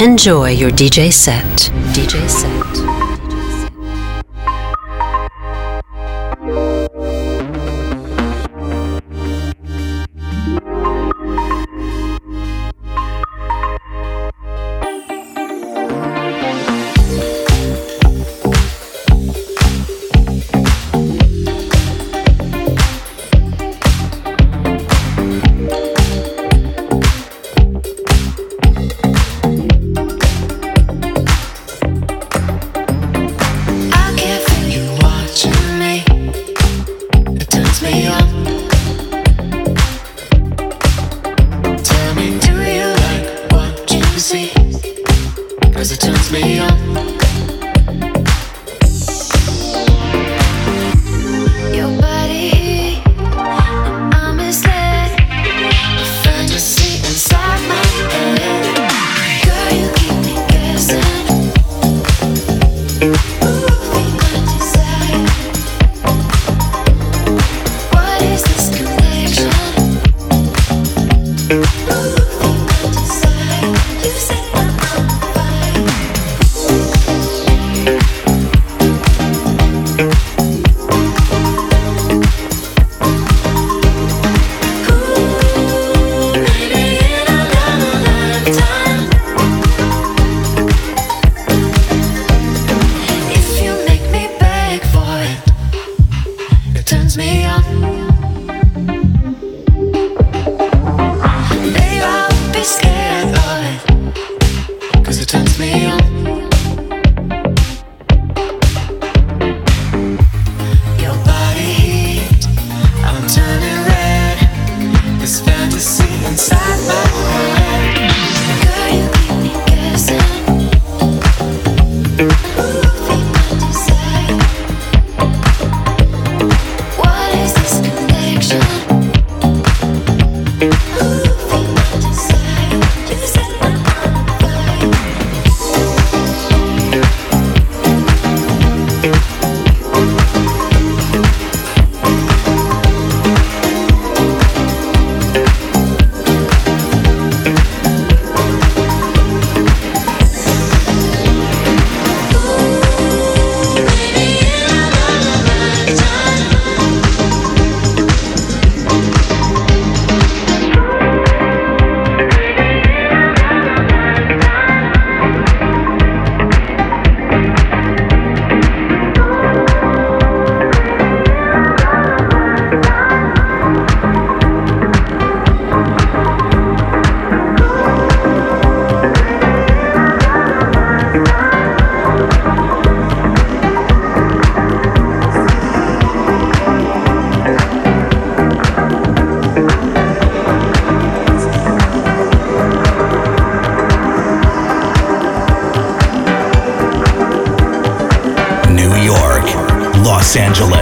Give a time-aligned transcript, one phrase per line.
[0.00, 1.44] Enjoy your DJ set.
[1.92, 2.97] DJ set.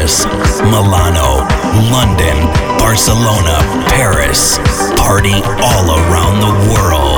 [0.06, 1.42] Paris, Milano,
[1.90, 2.46] London,
[2.78, 3.58] Barcelona,
[3.88, 4.58] Paris.
[4.96, 7.15] Party all around the world.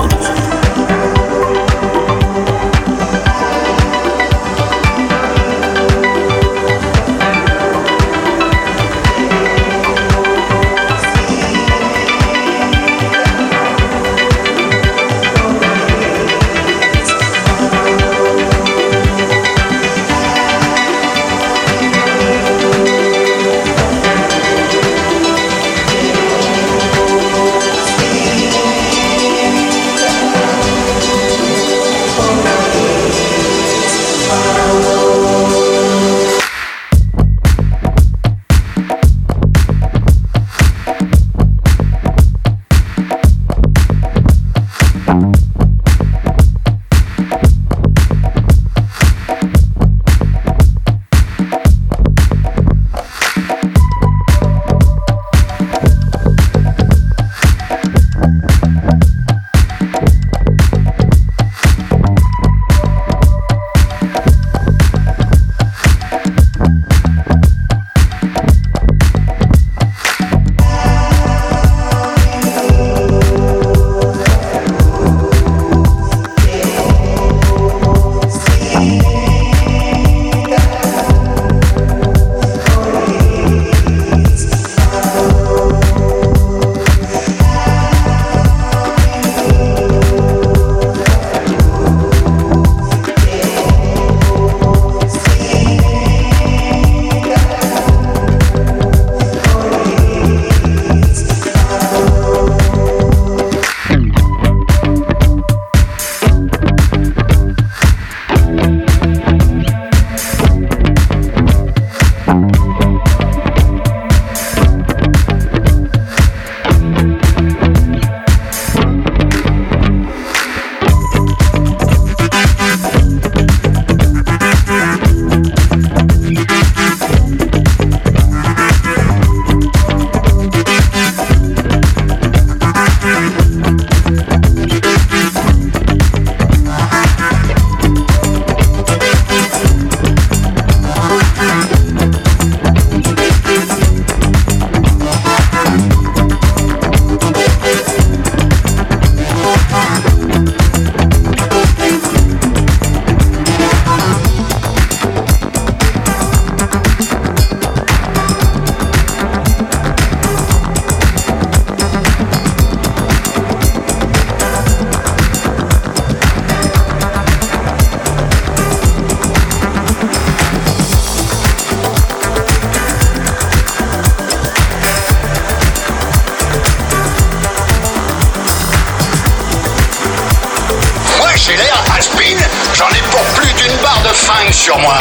[184.68, 184.98] Sur moi.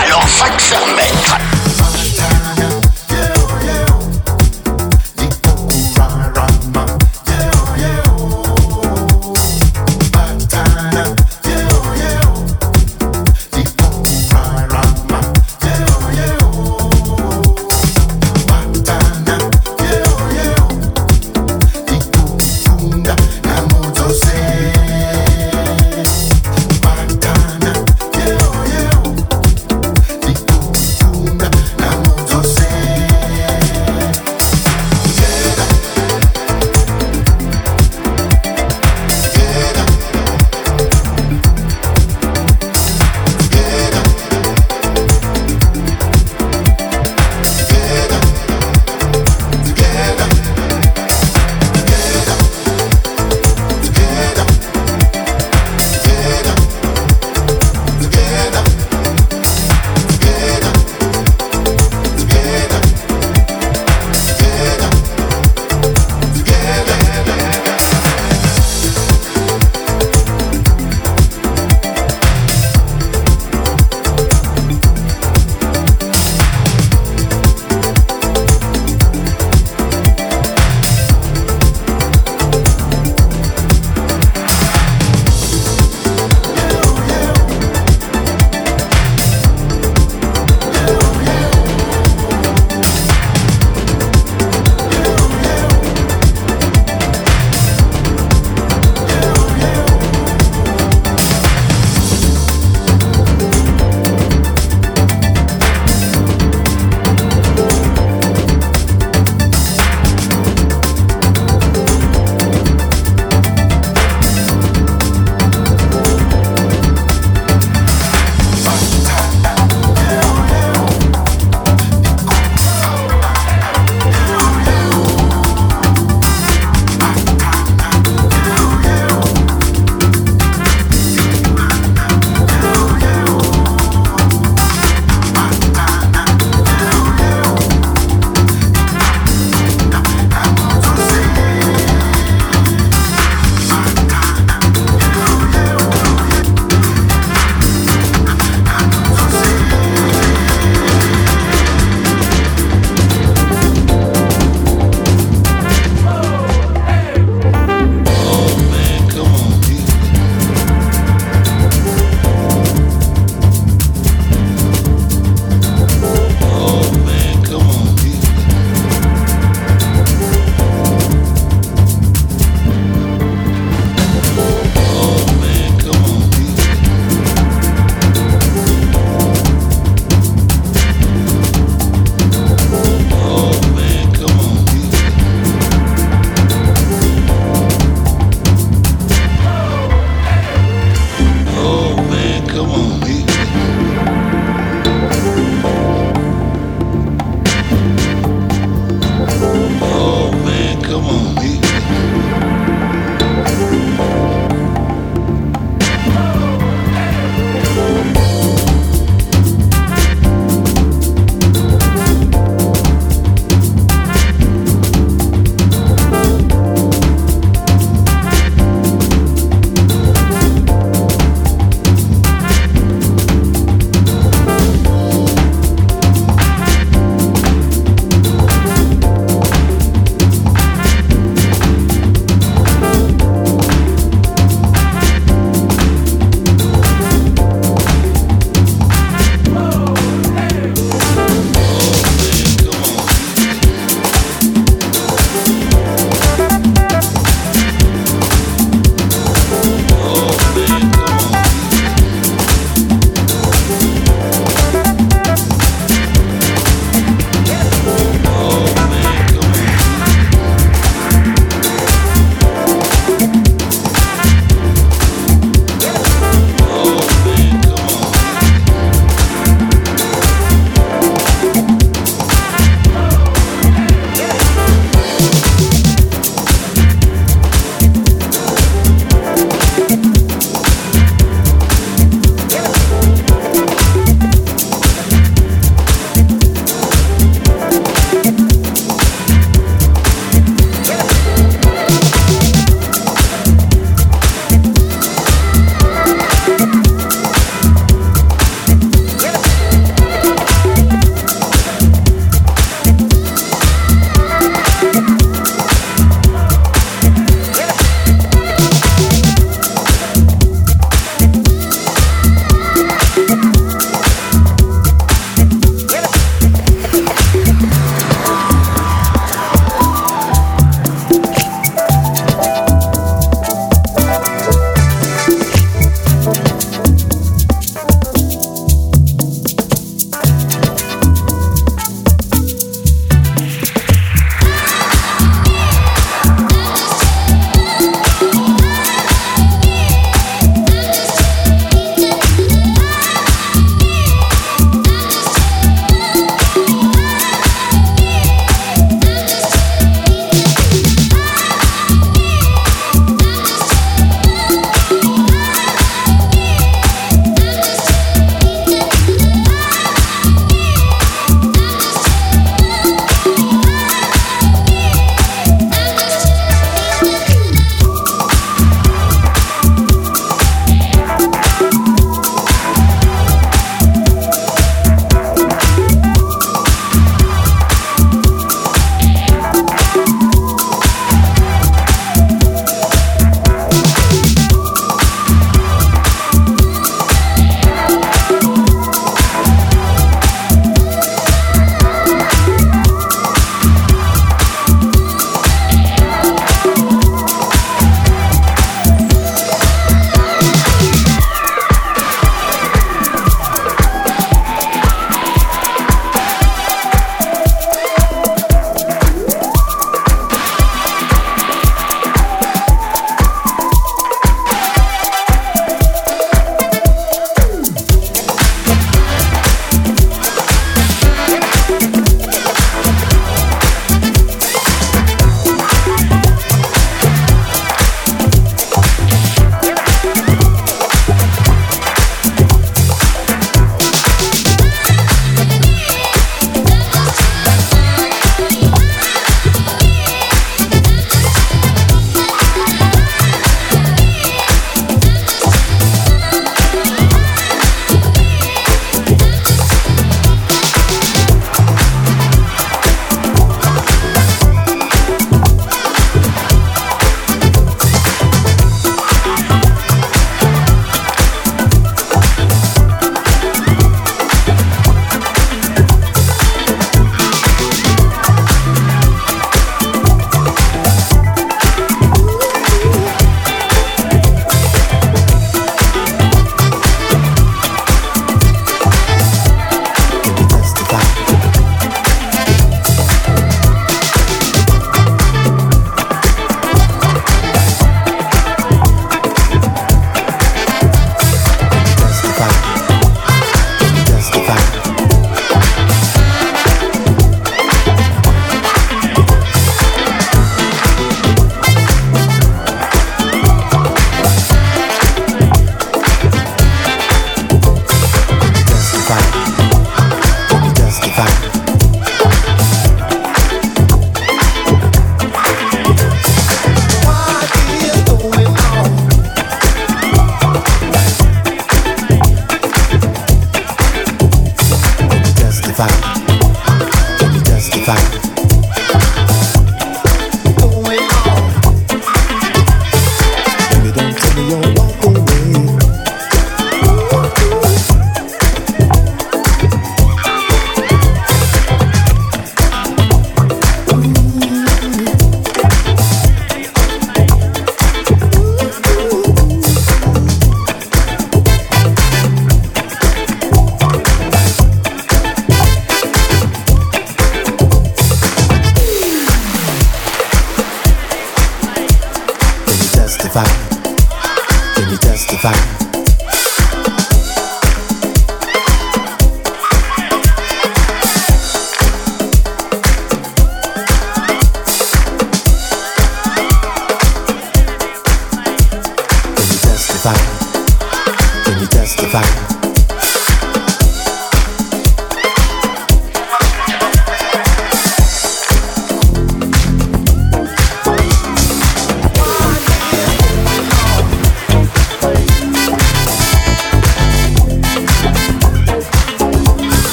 [0.00, 0.86] Alors va te faire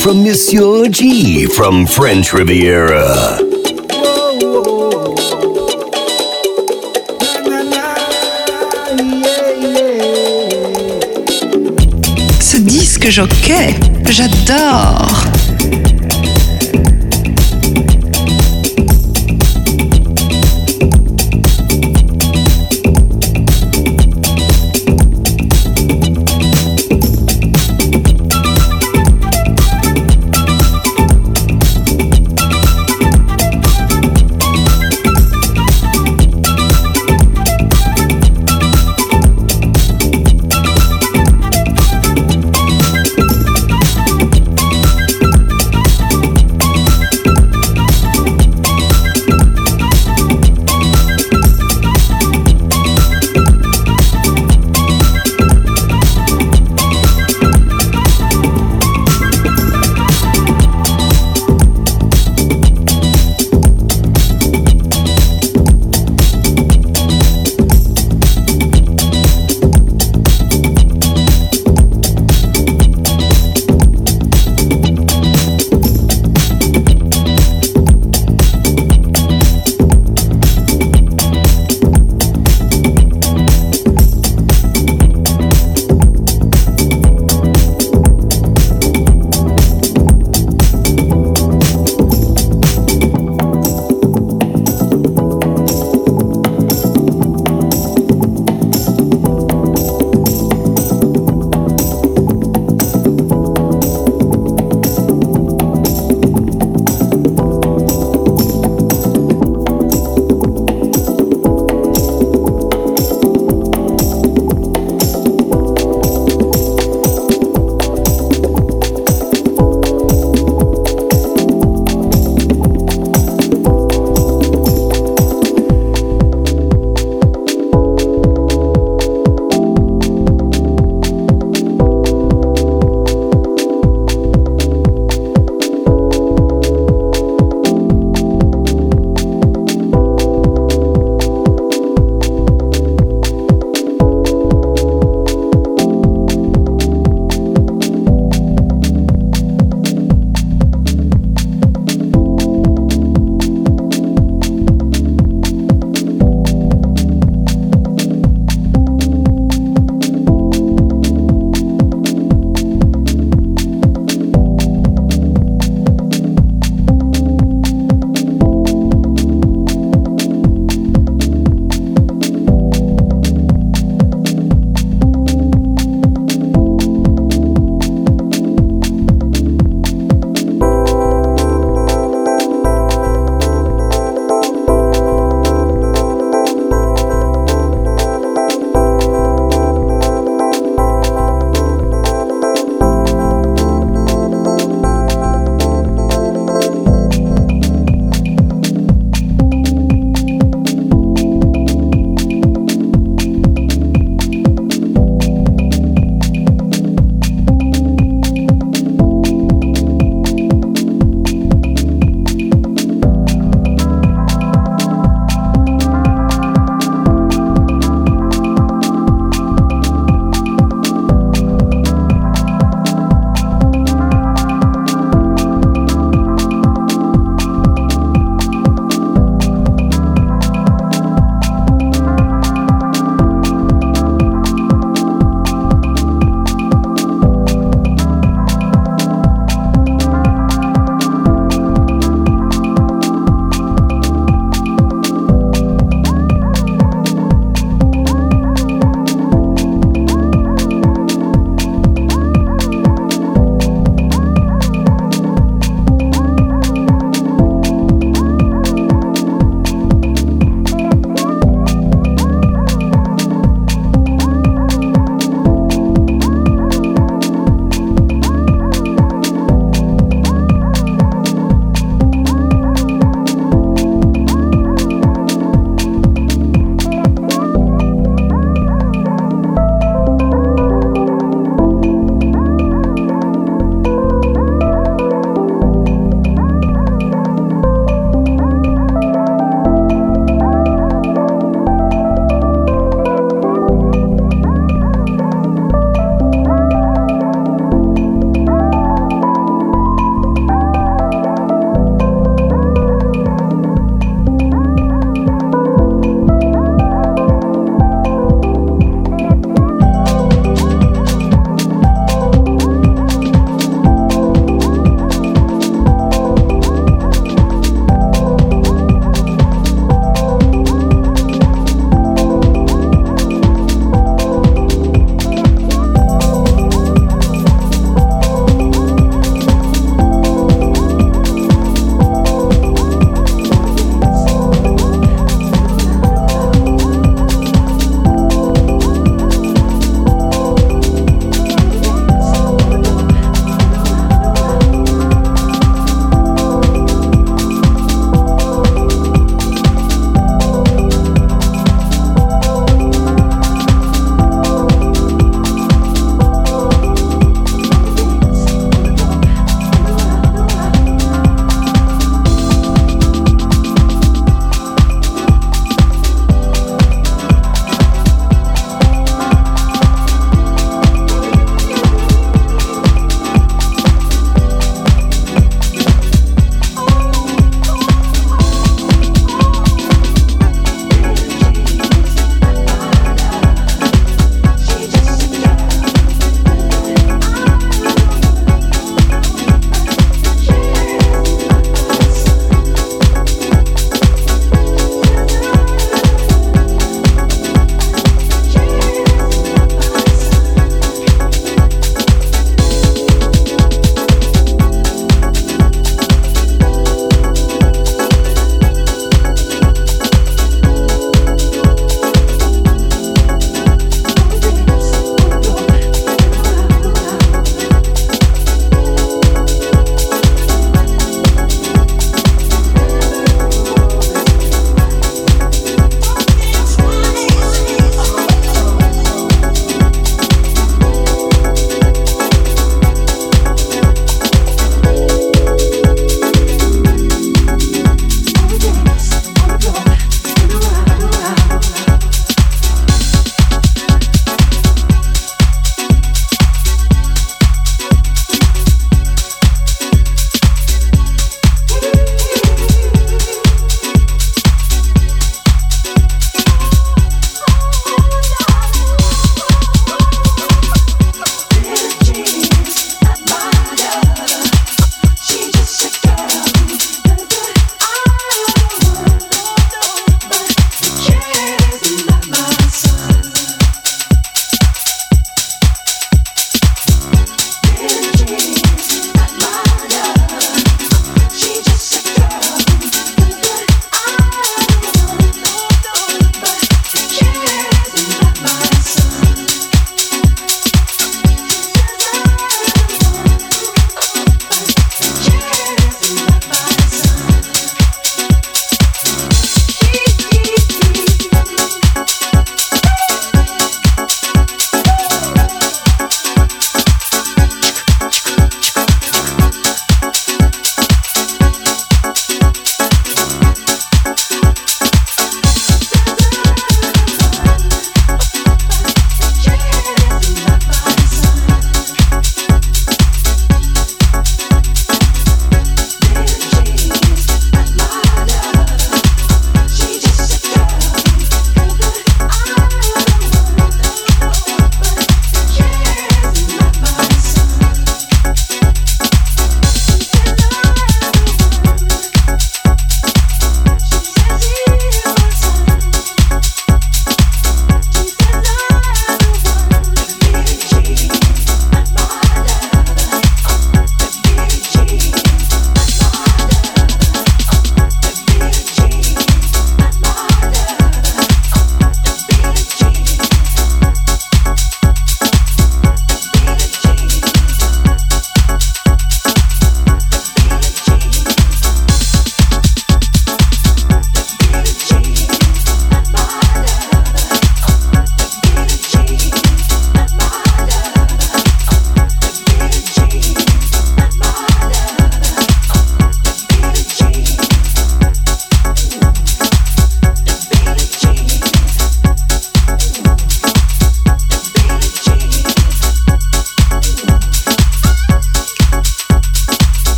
[0.00, 3.36] from Monsieur G from French Riviera.
[12.40, 13.74] Ce disque jockey,
[14.08, 15.29] j'adore.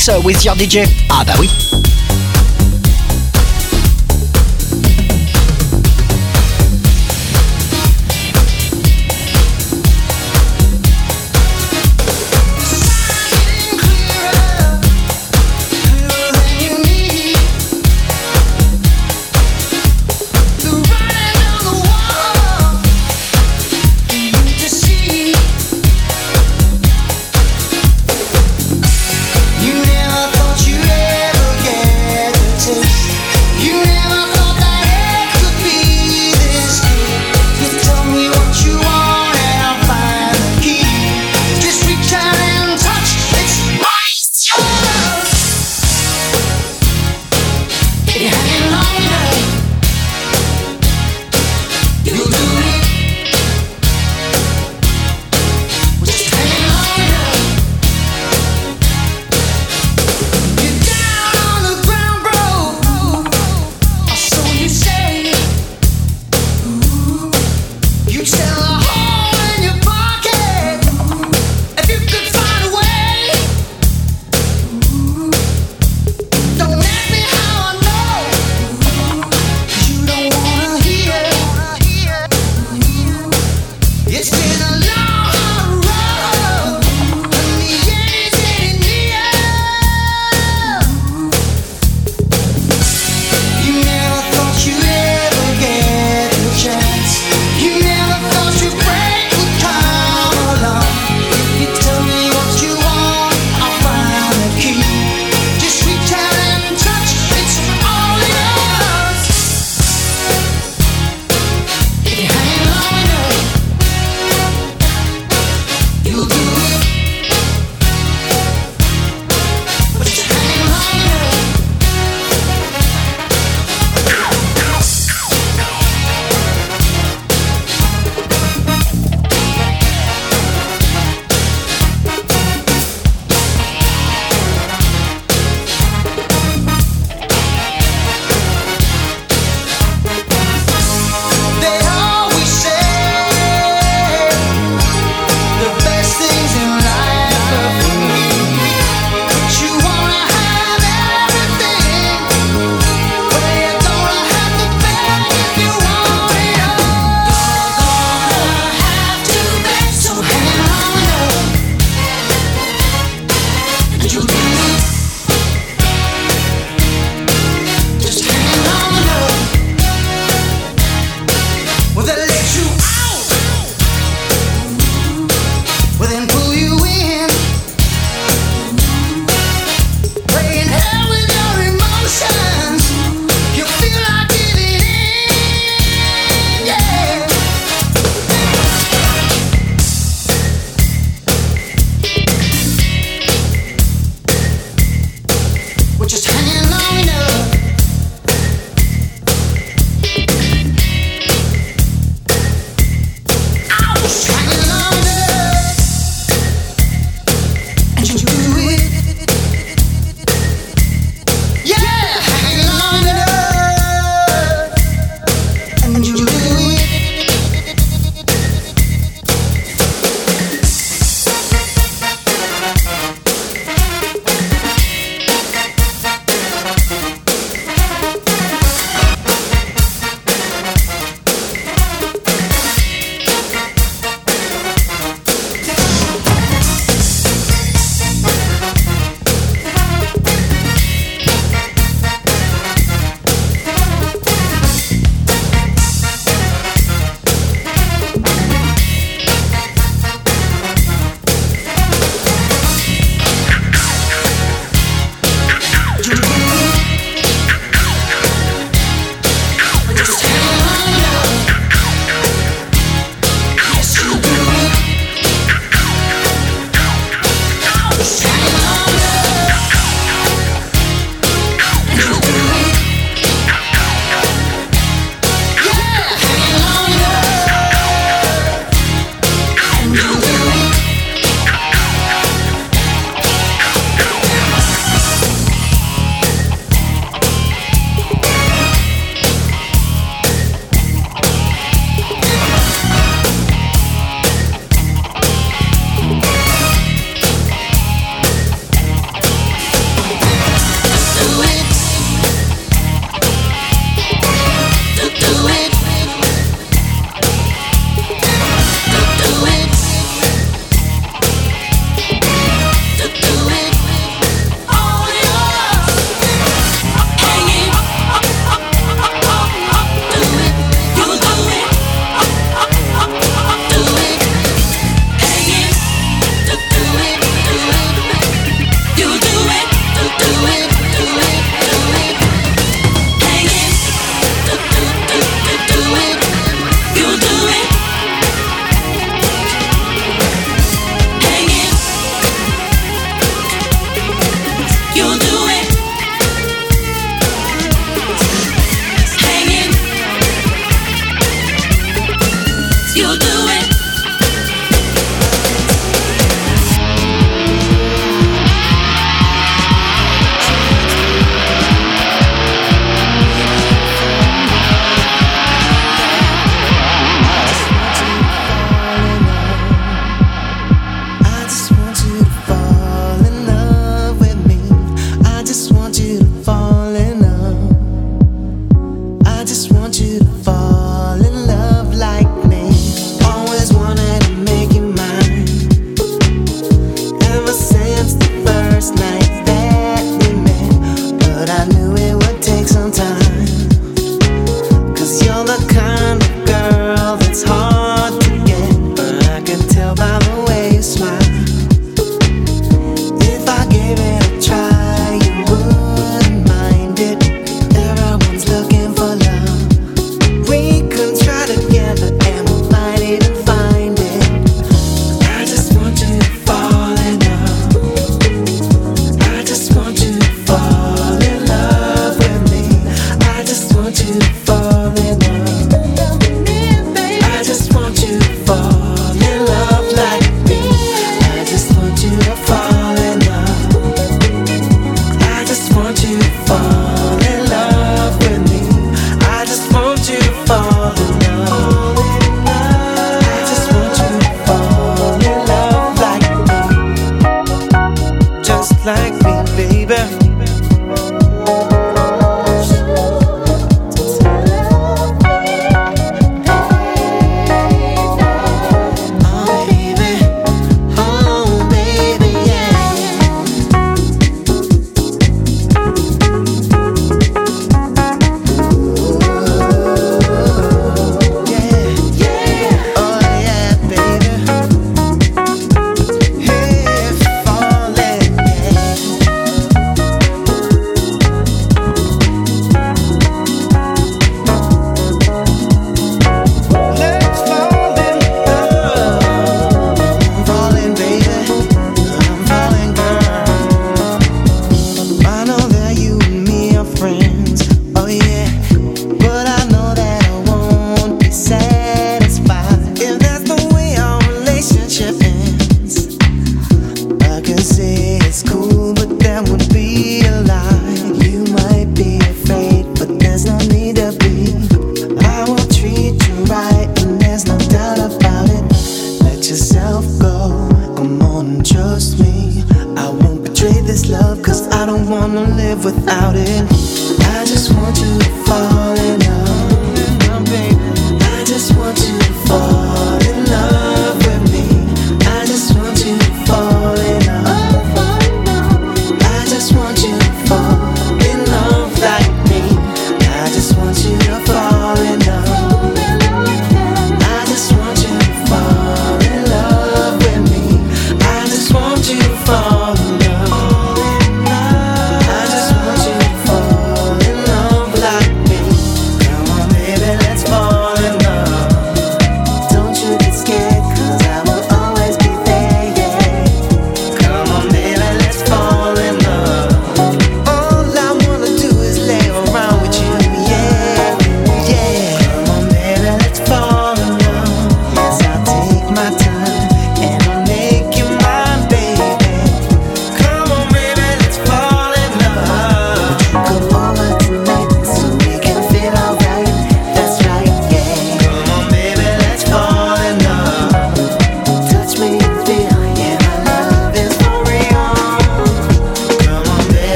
[0.00, 0.86] Mix with your DJ.
[1.10, 1.79] Ah bah oui.